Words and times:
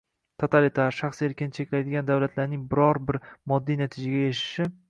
Totalitar, 0.43 0.87
shaxs 0.99 1.19
erkini 1.27 1.53
cheklaydigan 1.59 2.09
davlatlarning 2.09 2.65
biror-bir 2.75 3.23
moddiy 3.53 3.83
natijaga 3.87 4.27
erishishi 4.31 4.71